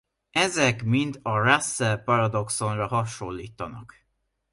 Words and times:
Ezek 0.31 0.83
mind 0.83 1.19
a 1.21 1.37
Russell-paradoxonra 1.37 2.87
hasonlítanak. 2.87 3.95